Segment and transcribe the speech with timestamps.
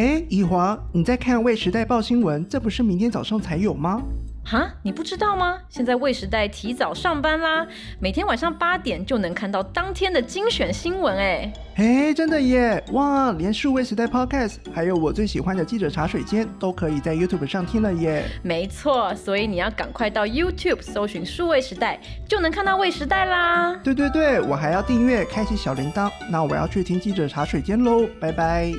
[0.00, 2.48] 哎，怡华，你在看《卫时代》报新闻？
[2.48, 4.00] 这不是明天早上才有吗？
[4.46, 5.58] 哈，你不知道吗？
[5.68, 7.66] 现在卫时代提早上班啦，
[8.00, 11.52] 每天晚上八点就能看到当天的精选新闻哎。
[11.74, 12.82] 哎，真的耶！
[12.92, 18.24] 哇，连数位时代 Podcast，还有我最喜欢的记者茶水间，都可以在 YouTube 上听了耶。
[18.42, 23.78] 没错，所以你要赶快到 YouTube 搜寻数位时代，就能看到卫时代啦。
[23.84, 26.10] 对对对，我还要订阅，开启小铃铛。
[26.30, 28.72] 那我要去听记者茶水间喽，拜拜。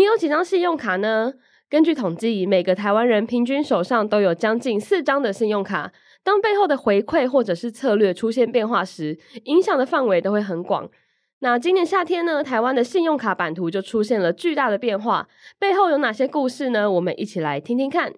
[0.00, 1.34] 你有几张信用卡呢？
[1.68, 5.92] 根据统计，每个台湾人平均手上都有将近四张的信用卡。
[6.24, 10.88] 当背后的回馈或者是策略出现变化时，影响的范围都会很广。
[11.40, 15.28] 那今年夏天呢，台湾的信用卡版图就出现了巨大的变化，
[15.58, 16.90] 背后有哪些故事呢？
[16.90, 18.10] 我们一起来听听看。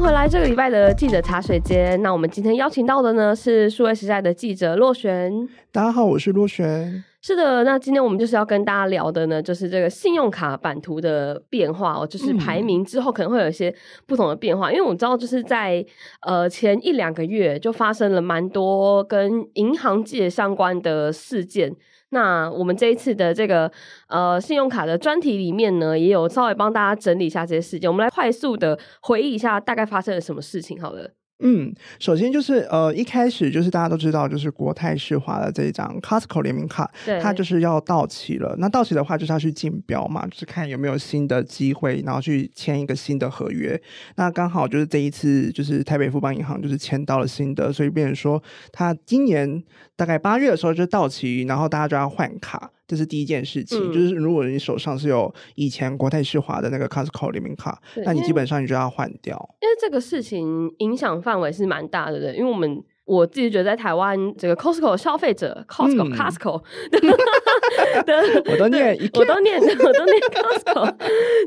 [0.00, 2.00] 迎回来，这个礼拜的记者茶水间。
[2.00, 5.46] 那我们今天邀请到的呢是数位时代的记者洛璇。
[5.70, 7.04] 大家好，我是洛璇。
[7.22, 13.74] 是的，那今天我们就是要跟大家聊的呢，就是这个信用卡版图的变化哦，就是排名之后可能会有一些
[14.06, 14.70] 不同的变化。
[14.70, 15.84] 嗯、因为我知道，就是在
[16.26, 21.76] 呃前一两个月就发生了蛮多跟银行界相关的事件。
[22.08, 23.70] 那我们这一次的这个
[24.08, 27.88] 呃信用卡的专题里面呢，也有稍微帮大家整理一下这些事件。
[27.88, 30.80] 我们来快速的回忆一下，大概发生了什么事情。
[30.80, 31.10] 好了。
[31.40, 38.54] 嗯，首先就是呃，一开始就是大家都知道，就是国泰世华的这一张 Costco 联名卡，对，它就是要到期了。
[38.58, 43.80] 那到期的话，就是要去竞标嘛，就是看有没有新的机会，然后去签一个新的合约。
[44.16, 49.62] 那刚好就是这一次，就是台北富邦银行就是签到了新的，所以变成说，它今年
[49.96, 52.70] 大概八月的时候就到期，然后大家就要换卡。
[52.90, 59.36] 这是第一件事情，嗯、就是如果你手上是有以前国泰世华的那个 Costco 联名卡，那你基本上你就要换掉。
[59.62, 62.82] 因为这个事情影响范围是蛮大的，对，因为我们。
[63.10, 66.62] 我自己觉得在台湾这个 Costco 消费者，Costco、嗯、Costco
[68.48, 70.96] 我都念，我都念，我都念 Costco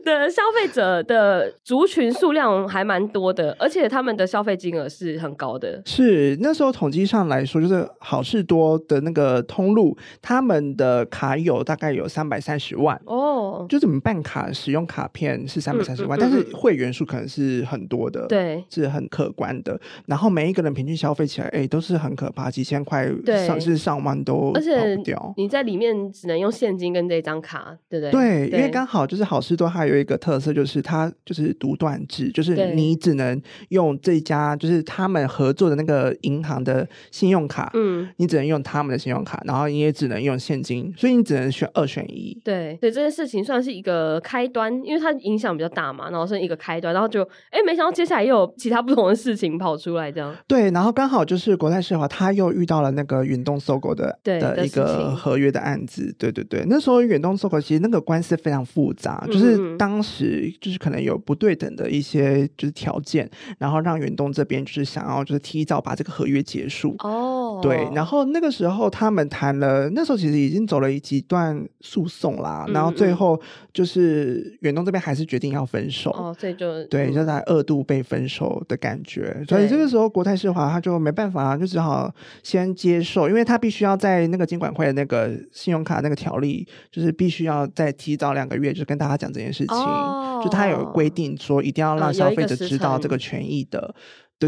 [0.04, 5.82] 的消费者的族群数量还蛮多的，而且他们的消费金额是很高的。
[5.86, 19.80] 是那时候统计上来说，就是好事多的那个通路，他们的卡友大概有三百三十万哦，就是我们办卡使用卡片是三百三十万，嗯嗯嗯，但是会员数可能是很多的，对，是很可观的。
[20.08, 21.53] 然后每一个人平均消费起来。
[21.54, 23.06] 哎、欸，都是很可怕，几千块，
[23.46, 25.34] 甚至上万都而且掉。
[25.38, 28.12] 你在里面只能用现金跟这张卡，对不对？
[28.12, 42.36] 对，对，因为刚好就是好事多，它有一个特色，就是它就是独断制，就是你只能用这家，就是他们合作的那个银行的信用卡，嗯，你只能用他们的信用卡，然后你也只能用现金，所以你只能选二选一。
[42.44, 47.22] 对，对，这件事情算是一个开端，因为它影响比较大嘛，然后是一个开端，然后就
[47.52, 50.36] 哎，没想到接下来又有其他不同的事情跑出来，这样。
[50.48, 51.43] 对，然后刚好就是。
[51.44, 56.64] 是国泰世华，他又遇到了那个远东 SOGO 的的一个合约的案子，对对对。
[56.70, 66.96] 那时候远东 SOGO 其实那个官司非常复杂，嗯、就是当时就是可能有不对等的一些就是条件，然后让远东这边就是想要就是提早把这个合约结束。
[67.00, 67.88] 哦，对。
[67.94, 73.40] 然后那个时候他们谈了，那时候其实已经走了一几段诉讼啦，然后最后
[73.72, 76.10] 就是远东这边还是决定要分手。
[76.12, 79.44] 哦，所以就对，就在二度被分手的感觉。
[79.48, 81.44] 所以这个时候国泰世华他就没办法。
[81.44, 82.10] 啊，就只好
[82.42, 89.76] 先接受，因为他必须要在那个金管会的那个信用卡那个条例，就是必须要再提早两个月，就跟大家讲这件事情。
[89.76, 93.94] 哦、就他有规定说，一定要让消费者知道这个权益的。
[93.94, 93.96] 嗯、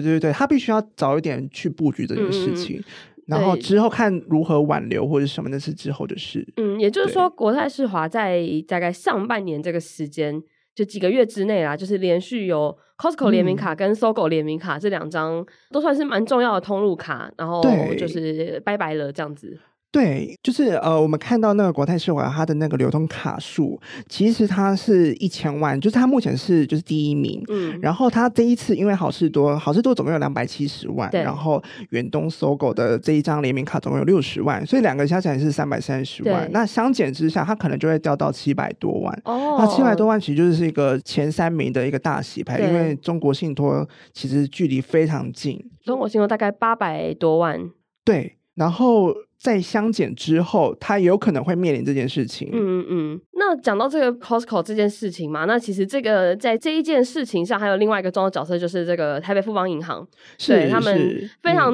[0.01, 2.83] 对对对，他必须要早一点去布局这件事情，嗯、
[3.27, 6.47] 然后之后看如何挽留或者什么，那是之后的事。
[6.57, 10.41] 嗯，也就是说，国泰世华在大概上半年这个时间。
[10.75, 15.41] 就几个月之内啦，就是连续有 Costco 联名卡跟 SOGO 联名卡这两张，
[15.71, 17.63] 都算是蛮重要的通路卡，然后
[17.97, 19.57] 就是拜拜了这样子。
[19.95, 23.79] 对，就是呃，我们看到那个国泰世华它的那个流通卡数，
[24.09, 27.41] 其实它是一千万，就是它目前是就是第一名。
[27.47, 36.45] 嗯，然后它这一次因为好事多，好事多总共有两百七十万，对然后远东 SOGO 的这一张联名卡总共有六十万，所以两个加起来是三百三十万。
[36.51, 39.21] 那相减之下，它可能就会掉到七百多万。
[39.23, 47.71] 哦，那七百多万其实就是一个前三名的一个大洗牌，因为中国信托其实距离非常近，中国信托大概八百多万。
[48.03, 49.15] 对，然后。
[49.45, 52.49] 在相减之后，他也有可能会面临这件事情。
[52.51, 60.05] 嗯嗯，那讲到这个 Costco 这件事情嘛，那其实这个在这一件事情上，还有另外一个重要角色，就是这个台北富邦银行，
[60.39, 61.71] 是对他们非常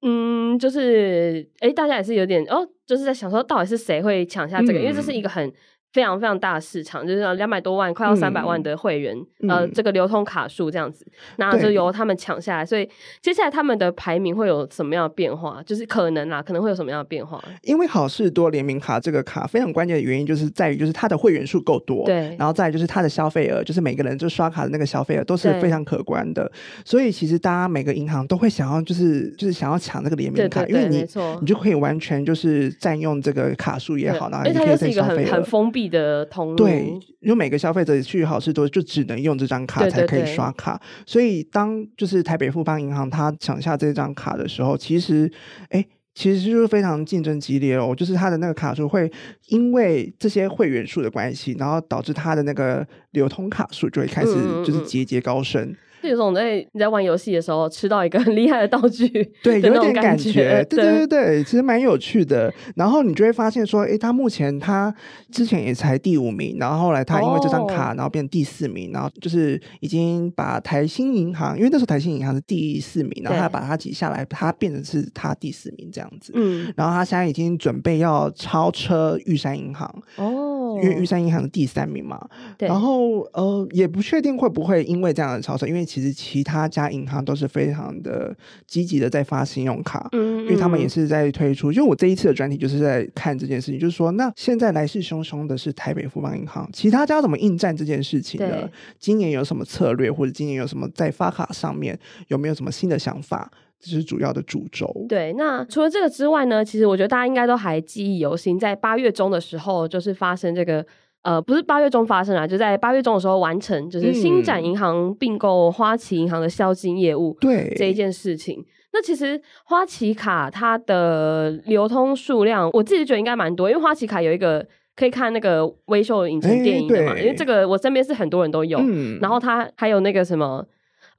[0.00, 4.78] 嗯，嗯，就是哎，大家也是有点哦，就是在想说，到底是谁会抢下这个？
[4.78, 5.52] 嗯、因为这是一个很
[5.92, 11.04] 非常非常大的市场，就是两百多万，快要三百万的会员，嗯、呃，这个流通卡数这样子，
[11.36, 12.64] 那就由他们抢下来。
[12.64, 12.88] 所以
[13.20, 15.60] 接下来他们的排名会有什么样的变化？
[15.66, 17.42] 就是可能啦，可能会有什么样的变化？
[17.62, 26.50] 因为好事多联名卡这个卡非常关键的原因，就是在于就是它的会员数够多，对，然后再就是它的消费额，就是每个人就刷卡的那个消费额都是非常可观的。
[26.84, 31.04] 所以其实大家每个银行都会想要，就是就是想要抢这个联名卡，因为你
[31.40, 36.56] 你就可以完全就是占用这个卡数也好，然后你可以是一个很很封闭的通路。
[36.56, 45.30] 对，因为每个消费者去好事多就只能用这张卡才可以刷卡，对对对，所以当就是台北富邦银行它抢下这张卡的时候，其实
[45.70, 45.84] 哎，
[46.14, 49.10] 其实就是非常竞争激烈哦，就是它的那个卡数会
[49.46, 54.34] 因为这些会员数的关系，然后导致它的那个流通卡数就会开始
[54.64, 55.62] 就是节节高升。
[55.62, 55.76] 嗯嗯嗯
[56.08, 59.08] 有种在你在玩游戏的时候吃到一个 很厉害的道具，
[59.42, 62.52] 对，有点感觉，对对对对，其实蛮有趣的。
[62.76, 64.94] 然后你就会发现说，诶，他目前他
[65.30, 76.32] 之前也才第五名，然后后来他因为这张卡，然后变第四名，然后就是已经把台新银行，因为那时候台新银行是第四名，然后他把它挤下来，他变成是他第四名这样子。
[76.34, 82.18] 嗯，然后他现在已经准备要超车玉山银行哦，因为玉山银行是第三名嘛。
[82.56, 85.80] 对，然后呃，也不确定会不会因为这样的操作，因为。
[85.90, 88.32] 其实其他家银行都是非常的
[88.64, 91.72] 积极的在发信用卡，嗯，因为他们也是在推出。
[91.72, 98.70] 就我这一次的专题就是在看这件事情，就是说，那现在来势汹汹的是台北富邦银行，其他家怎么应战这件事情呢？
[99.00, 103.50] 今年有什么策略，或者今年有什么在发卡上面有没有什么新的想法？
[103.80, 104.86] 这是主要的主轴。
[105.08, 106.64] 对，那除了这个之外呢？
[106.64, 110.84] 其实我觉得大家应该都还记忆犹新，在八月中的时候，就是发生这个。
[111.22, 118.64] 呃，不是八月中发生啊，就在八月中的时候完成，就是星展银行并购花旗银行的销金业务，对这一件事情。
[118.94, 124.66] 那其实花旗卡它的流通数量，我自己觉得应该蛮多，因为花旗卡有一个
[124.96, 130.64] 可以看那个微秀影城电影的嘛，因为这个我身边是很多人都有，嗯、然后它还有那个什么。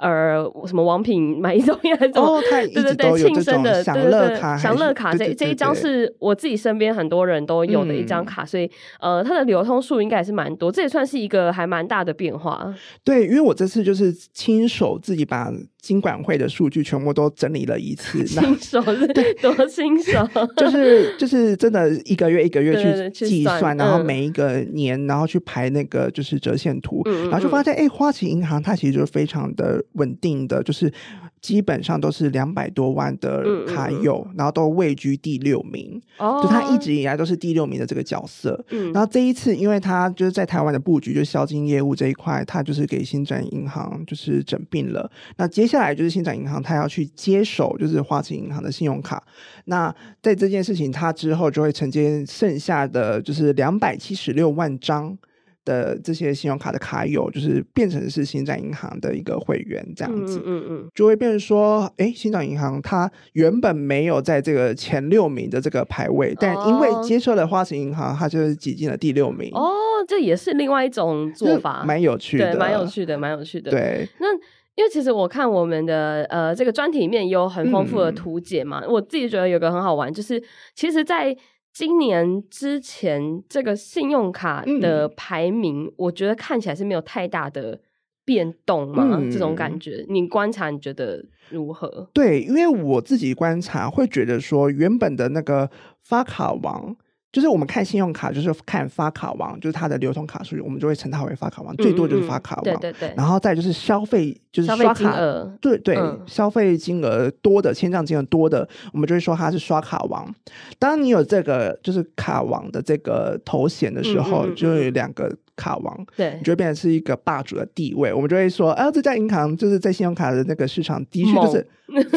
[0.02, 8.70] 呃，什么王品买一送一那种，哦、对对对，庆生的享乐卡，享乐卡这这一张是我自己身边很多人都有的一张卡，嗯、所以
[9.00, 12.74] 呃，它的流通数应该也是蛮多，这也算是一个还蛮大的变化。
[13.04, 15.52] 对，因为我这次就是亲手自己把。
[15.82, 20.26] 金管会的数据全部都整理了一次， 新手是对多新手，
[20.56, 30.94] 就是就是真的一个月一个月去计算，算然后每一个年，然后去排那个就是折线图，嗯、然后就发现，哎、欸，花旗银行它其实就是非常的稳定的，就是。
[31.42, 38.64] 基本上都是两百多万的卡友，嗯嗯、然后都位居第六名，哦、就他一直以来都是第六名的这个角色。
[38.70, 45.10] 嗯、然后这一次，因为他就是在台湾的布局，就是消金业务这一块，他就是给新展银行就是整并了。
[45.38, 49.24] 那接下来就是新展银行，他要去接手就是花旗银行的信用卡。
[49.66, 55.18] 那在这件事情，他之后就会承接剩下的就是两百七十六万张。
[55.64, 69.50] 的这些信用卡的卡友，就是变成是星展银行的一个会员，这样子，嗯嗯，嗯就会变成说，哎，星展银行它原本没有在这个前六名的这个排位，但因为接受了花旗银行，它就是挤进了第六名。
[69.54, 69.72] 哦，
[70.08, 73.70] 这也是另外一种做法，蛮有趣的，对，蛮有趣的，蛮有趣的。
[73.72, 74.28] 对，那
[74.76, 80.42] 因为其实我看我们的呃这个专题里面有很丰富的图解嘛，嗯、我自己觉得有个很好玩，就是
[80.74, 81.36] 其实，在
[81.74, 87.80] 今年之前，这个信用卡的排名，嗯、我觉得看起来是没有太大的
[88.26, 92.10] 变动嘛，嗯、这种感觉，你观察你觉得如何？
[92.14, 95.70] 对，因为我自己观察会觉得说，原本的那个
[96.04, 96.96] 发卡王。
[97.32, 102.64] 就是我们看信用卡，就是看发卡王，就是它的流通卡数，我们就会称它为发卡王，嗯、最多就是发卡王。
[102.64, 103.14] 对对对。
[103.16, 105.16] 然后再就是消费，就是刷卡，
[105.62, 110.34] 对对，嗯、消费金额多的，签账金额多的，我们就会说它是刷卡王。
[110.78, 115.32] 当你有这个就是卡王的这个头衔的时候，就有两个。
[115.56, 118.14] 卡王，对，你就会变成是一个霸主的地位。
[118.14, 121.68] 我们就会说，啊，这家银行就是在信用卡的那个市场，的确就是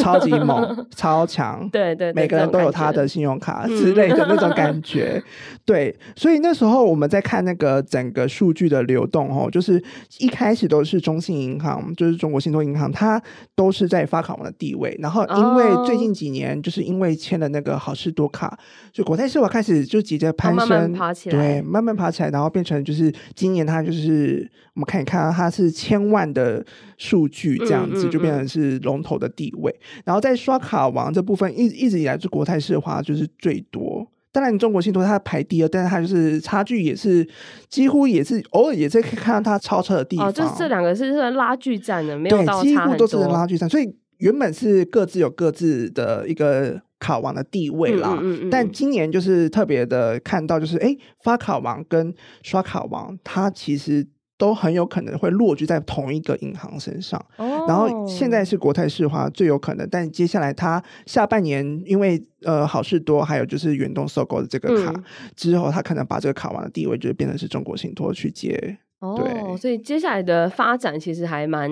[0.00, 1.68] 超级猛、猛 超强。
[1.70, 5.14] 对，对对，每个人都有他的信用卡之类的那种感觉。
[5.16, 5.22] 嗯、
[5.66, 9.82] 对，所以那时候我们在看那个整个数据的流动，哦，就是
[10.18, 13.20] 一开始都是中信银行，就是中国信托银行，它
[13.56, 14.96] 都是在发卡王的地位。
[15.00, 18.56] 然后因为最近几年，就是因为签了那个好事多卡，
[18.92, 23.12] 就国泰世华开始就急着攀升，慢慢爬起来，对，慢慢爬起来，然后变成就是。
[23.34, 26.64] 今年它就是我们看一看，它是千万的
[26.98, 29.74] 数据这样子，就变成是龙头的地位。
[30.04, 34.06] 然后在刷卡王这部分，一一直以来，就国泰世华就是最多。
[34.32, 37.26] 当然，中国信托它排第二，但是它就是差距也是
[37.68, 40.28] 几乎也是偶尔也是可以看到它超车的地方。
[40.28, 42.62] 哦，就是这两个是是拉锯战的，没有到差。
[42.62, 46.80] 几乎都是拉锯战，所以原本是各自有各自的一个。
[47.04, 48.10] 卡王的地位啦。
[48.12, 54.06] 嗯嗯嗯嗯，但今年就是特别的看到，就是哎，发卡王跟刷卡王，它其实。
[54.36, 65.04] 都很有可能会落居在同一个银行身上，哦、然后现在是国泰世华最有可能，但接下来它下半年因为呃好事多还有就是远东 SOGO 的这个卡、嗯、
[65.36, 68.76] 之后，它可能把这个卡王的地位就变成是中国信托去接。
[68.98, 71.70] 哦，对，所以接下来的发展其实还蛮。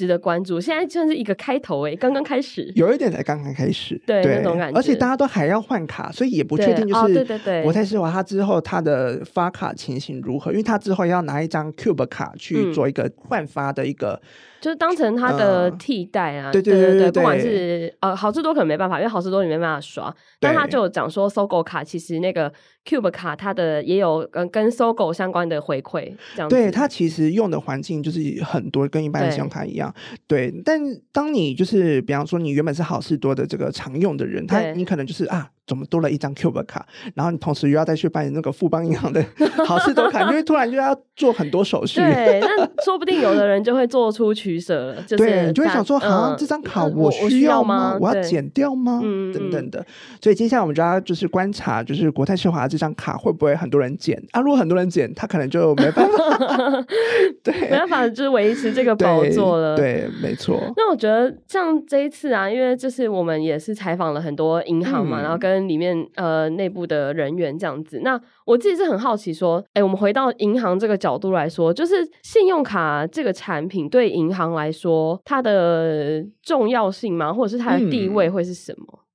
[0.00, 14.18] 值得关注，现在算是一个开头诶，刚刚开始，有一点才刚刚开始，对，对那种感觉，而且大家都还要换卡，所以也不确定就是，对对对，国泰世华他之后他的发卡情形如何，因为他之后要拿一张 Cube 卡去做一个换发的一个。
[14.22, 14.28] 嗯
[14.60, 22.52] 就是当成它的替代啊，对对对对，不管是呃好事多可能没办法，因为好事多你没办法刷，但他就讲说，SOGO 卡其实那个
[22.84, 26.48] Cube 卡它的也有跟跟 SOGO 相关的回馈，这样。
[26.48, 29.94] 对，它其实用的环境就是很多，跟一般的信用卡一样。
[30.26, 30.80] 对，但
[31.12, 35.50] 当你就是比方说你原本是好事多的这个常用的人，他你可能就是啊。
[35.70, 36.84] 怎么多了一张 Cube 卡？
[37.14, 39.24] 然后你同时又要再去办那个富邦银行的
[39.64, 42.00] 好事多卡，因为突然就要做很多手续。
[42.00, 45.02] 对，那说不定有的人就会做出取舍了。
[45.02, 47.96] 就是、对，你就会想说，好、嗯啊，这张卡我需要吗？
[48.00, 49.00] 我，我要剪掉吗？
[49.32, 49.86] 等等的。
[50.20, 54.40] 所以接下来我们就要就是观察，就是国泰世华这张卡会不会很多人剪啊？
[54.40, 56.84] 如果很多人剪，他可能就没办法，
[57.44, 59.76] 对，没办法，就是维持这个宝座了。
[59.76, 60.60] 对，对没错。
[60.76, 77.32] 那我觉得像这一次啊，因为就是我们也是采访了很多银行嘛，嗯、然后跟里面呃内部的人员这样子，那我自己是很好奇说，哎，我们回到银行这个角度来说，就是信用卡这个产品对银行来说，它的重要性吗？
[77.32, 78.86] 或者是它的地位会是什么？
[78.92, 79.09] 嗯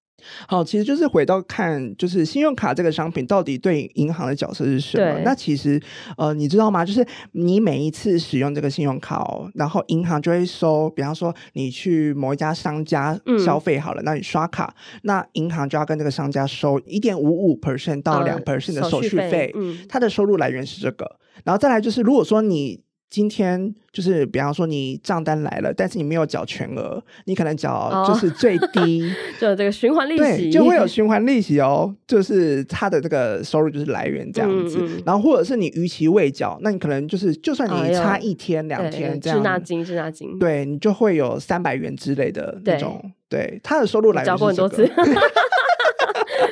[0.48, 5.22] 好，其实就是回到看，就是信用卡这个商品到底对银行的角色是什么？
[5.24, 5.82] 那其实，
[6.18, 6.86] 呃，你知道吗？
[6.86, 21.18] 就是你每一次使用这个信用卡哦，然后银行就会收，比方说你去某一家商家消费好了，嗯、那你刷卡，那银行就要跟这个商家收一点五五 percent 到两 percent 的手续费，嗯，它的收入来源是这个。
[21.44, 22.82] 然后再来就是，如果说你
[23.16, 34.80] 今天就是，比方说你账单来了，但是你没有缴全额，你可能缴就是最低，哦、 就这个循环利息，就会有循环利息哦，就是它的这个收入就是来源这样子。
[34.82, 44.54] 嗯嗯、然后或者是你逾期未缴，那你可能就是就算你差一天两、哎、天这样，滞纳金滞纳金，对你就会有三百元之类的那种，对，对它的收入来源是、这个。
[44.54, 44.86] 缴过很多次。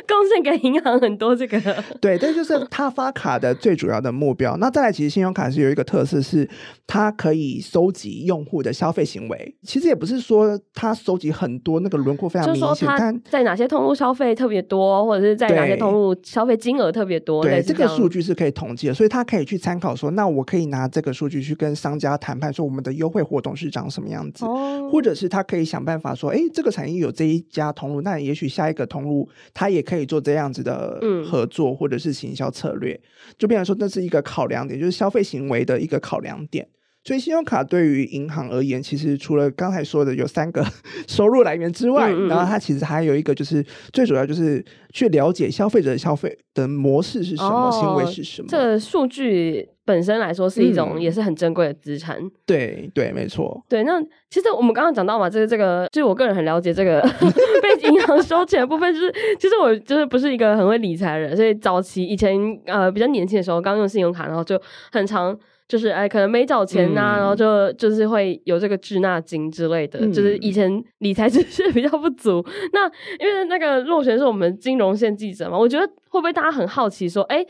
[0.07, 1.59] 贡献给银行很多这个，
[2.01, 4.57] 对，这就是他发卡的最主要的目标。
[4.57, 6.47] 那再来，其实信用卡是有一个特色，是
[6.85, 9.55] 它可以收集用户的消费行为。
[9.63, 36.67] 其实也不是说它收集很多那个轮廓非常明显，但在哪些通路消费特别多，或者是在哪些通路消费金额特别多，对，这个数据是可以统计的，所以它可以去参考说，那我可以拿这个数据去跟商家谈判，说我们的优惠活动是长什么样子，哦、或者是他可以想办法说，哎，这个产业有这一家通路，那也许下一个通路他也可以做这样子的合作，或者是行销策略，嗯、就变成说，那是一个考量点，就是消费行为的一个考量点。
[37.05, 40.65] 所以，信用卡对于银行而言，其实除了刚才说的有三个
[41.05, 48.47] 收入来源之外，嗯嗯，然后它其实还有一个，就是最主要就是去了解消费者的消费的模式是什么，哦、行为是什么。
[48.47, 52.17] 这数据本身来说是一种也是很珍贵的资产。
[52.19, 53.63] 嗯、对对，没错。
[53.67, 57.01] 对，那其实我们刚刚讲到嘛，就是这个，就是我个人很了解这个
[57.61, 64.61] 被银行收钱的部分，就是其实我就是不是一个很会理财的人，所以早期以前呃比较年轻的时候，刚用信用卡，然后就
[64.91, 65.37] 很常。
[65.67, 69.99] 就是哎，可能没找钱呐、啊，嗯、然后就就是会有这个滞纳金之类的。
[70.01, 72.85] 嗯、就是以前理财知识 比较不足，那
[73.19, 77.43] 因为那个若权是我们金融线记者嘛，我觉得会不会大家很好奇说，哎，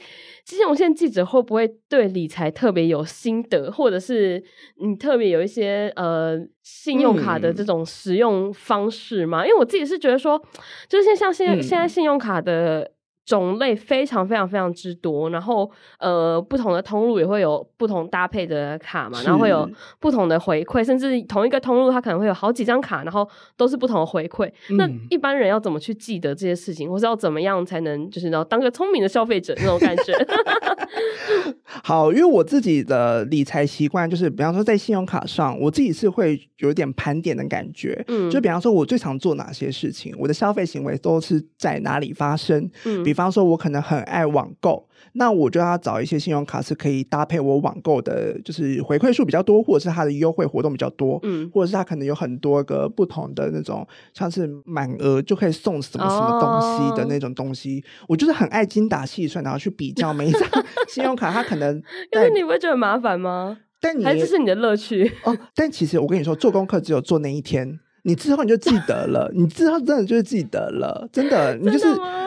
[0.46, 4.42] 金融线记者会不会对理财特别有心得，或者是
[4.82, 9.44] 你特别有一些呃信用卡的这种使用方式吗？
[9.44, 10.42] 嗯、因为我自己是觉得说，
[10.88, 12.90] 就是像现在、嗯、现在信用卡的。
[13.26, 24.52] 种类非常非常非常之多，然后呃，不同的通路也会有不同搭配的卡嘛，然后会有不同的回馈，甚至同一个通路它可能会有好几张卡，然后都是不同的回馈。
[24.70, 30.14] 嗯、那一般人要怎么去记得这些事情，或是要怎么样才能就是要当个聪明的消费者那种感觉？
[31.82, 43.02] 好，因为我自己的理财习惯就是，比方说在信用卡上，我自己是会有点盘点的感觉，嗯，就比方说我最常做哪些事情，我的消费行为都是在哪里发生，嗯。
[43.13, 57.84] 比方说，我可能很爱网购，那我就要找一些信用卡是可以搭配我网购的，就是回馈数比较多，或者是它的优惠活动比较多，嗯，或者是它可能有很多个不同的那种，像是满额就可以送什么什么东西的那种东西。
[58.02, 60.42] 哦、我就是很爱精打细算，然后去比较每一张
[60.88, 63.58] 信用卡，它可能，但是你不会觉得麻烦吗？
[63.80, 65.38] 但你还是是你的乐趣哦。
[65.54, 67.80] 但其实我跟你说，做功课只有做那一天。
[68.04, 71.86] 你之后你就记得了，你之后真的就是记得了，真的，你就是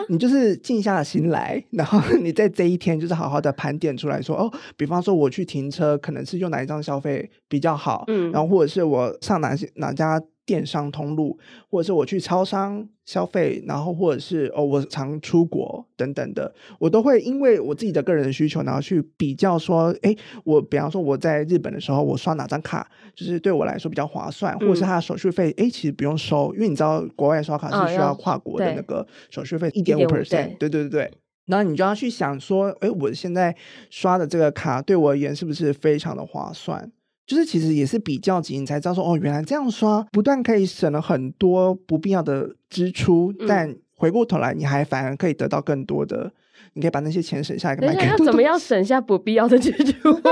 [0.08, 10.20] 你就是静下心来，然后你在这一天就是好好的盘点出来说，哦，比方说我去停车，可能是用哪一张消费比较好，嗯，然后或者是我上哪些哪家。
[10.46, 11.36] 电商通路，
[11.68, 30.68] 或者是我去超商消费，然后或者是哦，我常出国等等的，我都会因为我自己的个人的需求，然后去比较说，哎，我比方说我在日本的时候，我刷哪张卡，就是对我来说比较划算，或者是它的手续费，哎，其实不用收，因为你知道国外刷卡是需要跨国的那个手续费一点五 percent，对。
[30.68, 31.12] 对对对，
[31.46, 33.54] 然后你就要去想说，哎，我现在
[33.90, 36.92] 刷的这个卡对我而言是不是非常的划算？
[37.26, 46.30] 就是其实也是比较级，你才知道说哦，原来这样刷不但可以省了很多不必要的支出，嗯、但回过头来你还反而可以得到更多的，
[46.74, 47.76] 你可以把那些钱省下来。
[47.76, 50.12] 等要怎么样省下不必要的支出？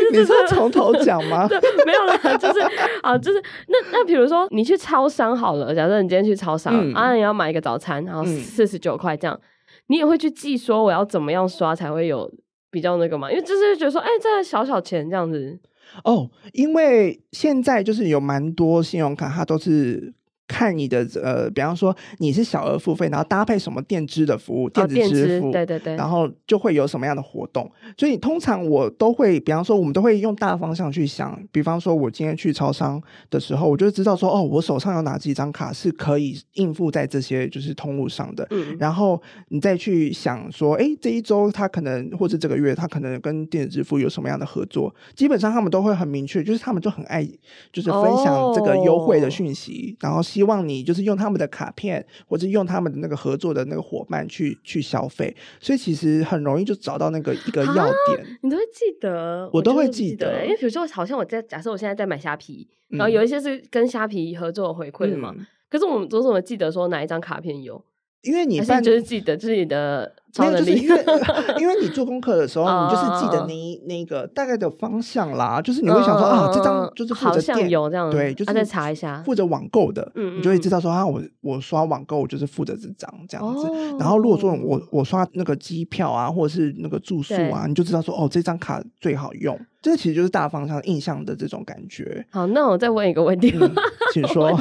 [0.00, 1.46] 是你是从头讲吗？
[1.84, 2.60] 没有啦，就是
[3.02, 9.44] 啊，就是那那比如说你去超商好了，假设你今天去超商、嗯、啊，你要买一个早餐，然后四十九块这样，嗯、
[9.88, 12.32] 你也会去记说我要怎么样刷才会有。
[12.70, 15.58] 比较那个嘛，因为就是觉得说，哎、欸，这小小钱这样子
[16.04, 20.14] 哦，因为现在就是有蛮多信用卡，它都是。
[20.50, 27.70] 看你的呃，比方说你是小额付费，然后搭配什么电支的服务，电子支付，哦、对对对，然后就会有什么样的活动。
[27.96, 31.40] 所以通常我都会，比方说我们都会用大方向去想。
[31.52, 38.44] 比方说，我今天去超商的时候，我就知道说，哦，我手上有哪几张卡是可以应付在这些就是通路上的。
[38.50, 44.92] 嗯，然后你再去想说，哎，这一周他可能或者这个月他可能跟电子支付有什么样的合作？
[45.14, 47.24] 基本上他们都会很明确，就是他们就很爱
[47.72, 50.20] 就是分享这个优惠的讯息，哦、然后。
[50.40, 58.38] 希望你就是用他们的卡片，或者用他们的那个合作的那个伙伴去去消费，所以其实很容易就找到那个一个要点。
[58.42, 67.84] 你都会记得，我都会记得，因为比如说，好像我在假设我现在在买虾皮，嗯、然后有一些是跟虾皮合作回馈的嘛，嗯、可是我们总怎么记得说哪一张卡片有？
[68.22, 71.04] 因为你办就是记得自己的超能力，因为
[71.60, 83.66] 因为你做功课的时候，你就是记得那那个大概的方向啦，就是你会想说啊，这张就是负责电有这样，对，就是再查一下负责网购的，你就会知道说啊，我我刷网购就是负责这张这样子。
[83.98, 89.58] 然后如果说我我刷那个机票啊，或者是那个住宿啊，你就知道说哦，这张卡最好用。
[89.82, 92.22] 这其实就是大方向印象的这种感觉。
[92.30, 93.50] 好，那我再问一个问题，
[94.12, 94.52] 请说。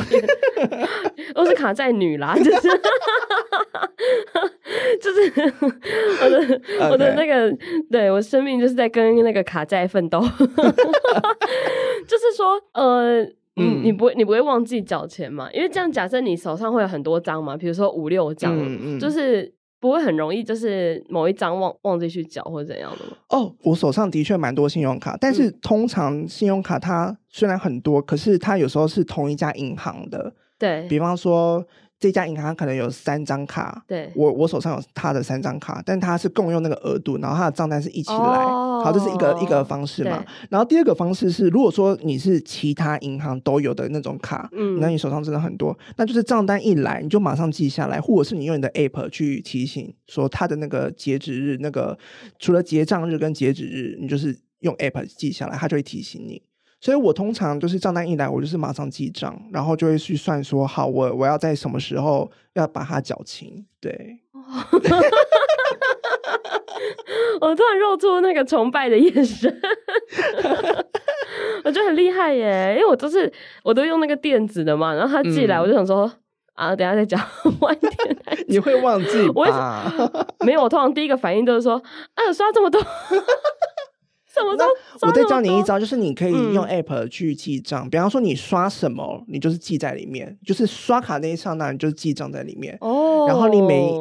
[1.35, 2.51] 我是卡在女啦，就是，
[5.01, 5.31] 就是
[6.21, 7.55] 我的.我的那个，
[7.91, 10.19] 对我生命就是在跟那个卡在奋斗。
[12.07, 13.21] 就是说，呃，
[13.55, 15.49] 嗯，你不会你不会忘记缴钱嘛？
[15.51, 19.53] 因为这样，假设你手上会有很多张嘛，比如说五六张，嗯嗯、就是。
[19.81, 23.13] 不会很容易，就是某一张忘忘记去缴或者怎样的吗？
[23.29, 30.33] 哦，我手上的确蛮多信用卡，但是通常信用卡它虽然很多，可是它有时候是同一家银行的。
[30.59, 31.65] 对，比方说。
[32.01, 40.23] 这家银行可能有三张卡，对，我我手上有他的三张卡，但他是共用那个额度，然后他的账单是一起来，哦、好，这是一个一个方式嘛。
[40.49, 51.97] 然后第二个方式是，如果说你是其他银行都有的那种卡，嗯，那你手上真的很多，那就是账单一来你就马上记下来，或者是你用你的 app 去提醒说他的那个截止日，那个
[52.39, 56.41] 除了结账日跟截止日，你就是用 app 记下来，它就会提醒你。
[56.81, 63.65] 所以我通常就是账单一来，我就是马上记账，然后就会去算说，好，我我要在什么时候要把它缴清。
[63.81, 64.19] 对，
[67.41, 69.53] 我突然露出那个崇拜的眼神，
[71.65, 73.31] 我觉得很厉害耶，因为我都是
[73.63, 76.05] 我都用那个电子的嘛，然后他寄来，我就想说、
[76.55, 77.19] 嗯、啊，等下再讲。
[78.47, 79.33] 你会忘记吗？
[79.35, 79.45] 我
[80.45, 81.73] 没有，我通常第一个反应都是说，
[82.15, 82.81] 啊，刷这么多。
[84.57, 87.87] 那我再教你一招，就是你可以用 app 去记账。
[87.87, 92.77] 嗯、比方说你刷什么，你就是记在里面，就是刷卡那一刹那，你就是记账在里面。
[92.81, 93.91] 哦，然后你每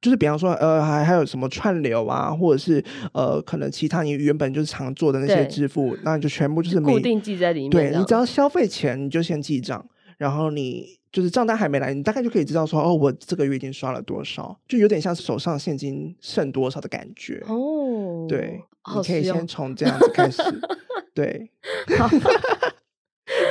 [0.00, 7.70] 就是比方说呃还还有什么串流啊，或者是呃可能其他你原本就是常做的那些支付，那你就全部就是固定记在里面。
[7.70, 9.84] 对，你只要消费前你就先记账，
[10.18, 17.42] 然后你就是账单还没来，你大概就可以知道说哦，我这个月已经刷了多少，就有点像是手上现金剩多少的感觉。
[17.48, 18.60] 哦，对。
[18.94, 20.42] 你可以先从这样子开始，
[21.12, 21.50] 对，
[21.98, 22.06] 好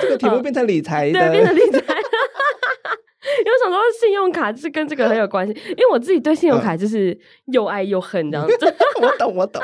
[0.02, 1.80] 这个题目变成理财的，对，变成理财。
[3.40, 8.56] 因为我想说，信用卡是跟这个很有关系，因为我自己对信用卡就是又爱又恨这样子。
[9.02, 9.62] 我懂，我懂，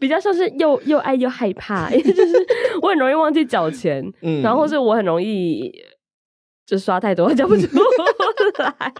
[0.00, 2.34] 比较像是又又爱又害怕，因为就是
[2.82, 5.70] 我很容易忘记缴钱，嗯，然后是我很容易
[6.66, 7.66] 就刷太多讲不出
[8.58, 8.92] 来。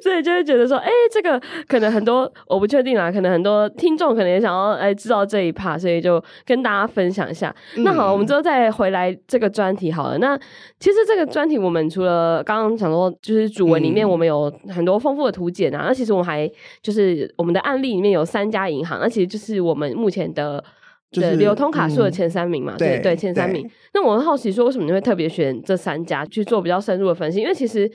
[0.00, 7.54] 所以就会觉得说，哎、欸，这个可能很多我不确定啦，可能很多听众可能也想要哎知道这一 part，所以就跟大家分享一下。
[7.76, 10.16] 嗯、那好，我们之后再回来这个专题好了。
[10.18, 10.38] 那
[10.78, 20.62] 其实这个专题我们除了刚刚讲说，就是主文里面我们有很多丰富的图解啊，嗯、那其实我们还就是我们的案例里面有三家银行，那其实就是我们目前的。
[21.10, 23.68] 对，流通卡数的前三名嘛，嗯、对对，前三名。
[23.94, 27.40] 那我很好奇说，为什么你会特别选这三家去做比较深入的分析？
[27.40, 27.90] 因为其实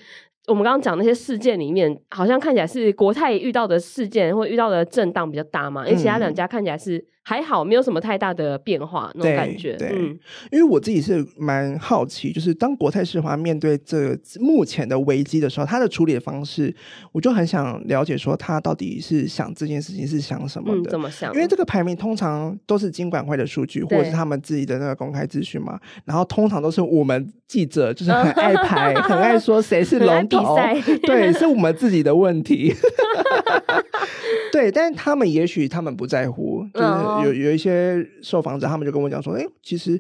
[0.48, 7.06] 我们刚刚讲那些事件里面，好像看起来是国泰遇到的事件或遇到的震荡比较大嘛，因为其他两家看起来是。
[7.28, 9.76] 还好，没有什么太大的变化那种感觉。
[9.78, 10.20] 对，对嗯，
[10.52, 16.72] 因为我自己是蛮好奇，就是当国泰世华面对这目前的危机的时候，他的处理的方式，
[17.12, 20.90] 我就很想了解，说他到底是想这件事情是想什么的？
[20.90, 21.34] 嗯、怎么想？
[21.34, 25.80] 因为这个排名通常都是金管会的数据，或者是他们自己的那个公开资讯嘛。
[26.06, 30.56] 然后通常都是我们记者就是很 爱排，很爱说谁是龙头，
[31.08, 32.72] 对，是我们自己的问题。
[34.54, 37.15] 对，但是他们也许他们不在乎，就是。
[37.24, 40.00] 有有一些受访者，他们就跟我讲说：“哎、欸，其实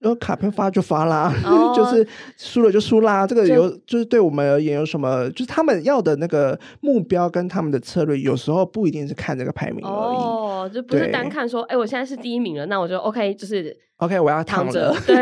[0.00, 3.26] 呃，卡片发就发啦，哦、 就是输了就输啦。
[3.26, 5.30] 这个有就，就是对我们而言有什么？
[5.30, 10.16] 就是他们要的那个目标跟他们的策略，有时候不一定是看这个排名而已。
[10.16, 14.94] 哦，就不是单看说，哎、欸，我现在是第一名了，那我就 OK，就是 OK，我要躺着。
[15.06, 15.16] 对。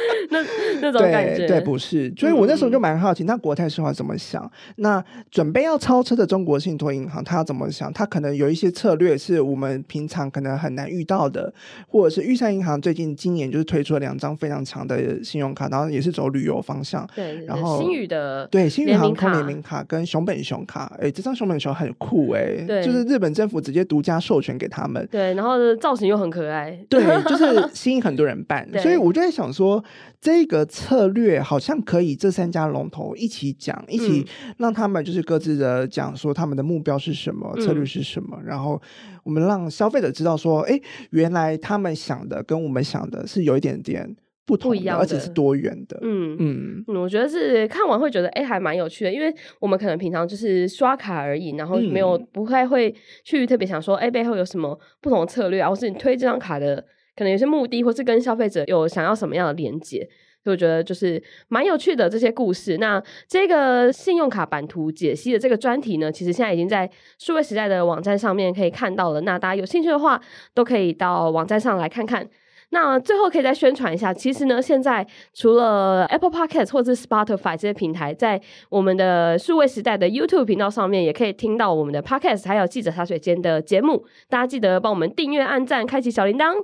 [0.30, 0.38] 那
[0.80, 4.50] 那种感觉对，不是，所以我那时候就蛮好奇，嗯、那国泰世华怎么想？
[4.76, 7.92] 那准备要超车的中国信托银行，他要怎么想？
[7.92, 11.52] 他可能有一些策略是我们平常可能很难遇到的，
[11.88, 17.06] 或者是玉山银行最近今年就是推出了两张非常强的信用卡，然后也是走旅游方向。
[17.14, 25.06] 对，然后新宇的对新宇航空联名卡跟熊本熊卡，哎，这张熊本熊很酷哎、欸，对，就是日本政府直接独家授权给他们。
[25.10, 29.82] 对，然后造型又很可爱，对，就是 吸引很多人办，所以我就在想说。
[30.20, 34.26] 这个策略好像可以，这三家龙头一起讲，一起
[34.58, 38.80] 让他们就是各自的讲说他们的目标是什么，策略是什么，嗯、然后
[39.24, 40.78] 我们让消费者知道说，哎，
[41.10, 45.98] 原来他们想的跟我们想的是有一点点不同的，不一样的，而且是多元的。
[46.02, 46.36] 嗯。
[46.38, 56.84] 嗯，嗯，我觉得是看完会觉得，哎，还蛮有趣的，因为我们可能平常就是刷卡而已，然后没有不太会去特别想说，哎，背后有什么不同的策略啊，或是你推这张卡的。
[57.20, 59.98] 可能有些目的，或是跟消费者有想要什么样的连接，
[60.42, 62.78] 所以我觉得就是蛮有趣的这些故事。
[62.78, 69.20] 那这个信用卡版图解析的这个专题呢，其实现在已经在数位时代的网站上面可以看到了。
[69.20, 70.18] 那大家有兴趣的话，
[70.54, 72.26] 都可以到网站上来看看。
[72.70, 84.04] 那最后可以再宣传一下，其实呢，现在除了 Apple Podcast 或者是 Spotify 这些平台，在我们的数位时代的 YouTube 频道上面，也可以听到我们的 Podcast，还有记者茶水间的节目。
[84.28, 86.54] 大家记得帮我们订阅、按赞、开启小铃铛。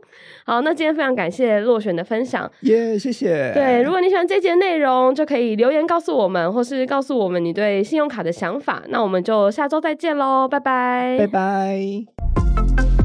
[0.44, 3.52] 好，那今天非常感谢落选的分享，耶，yeah, 谢谢。
[3.52, 8.82] 对，如果你喜欢这节内容，就可以留言告诉我们，或是告诉我们你对信用卡的想法。
[8.88, 12.95] 那我们就下周再见喽，拜拜，拜拜。